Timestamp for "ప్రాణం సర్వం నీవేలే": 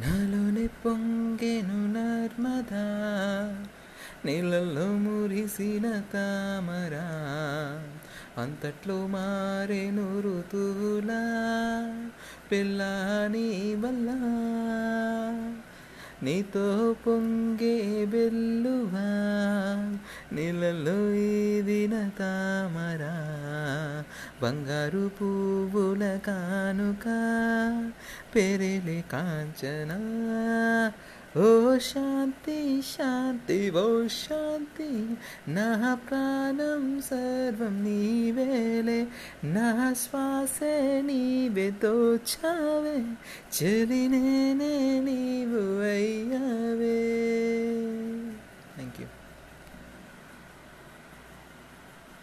36.08-39.06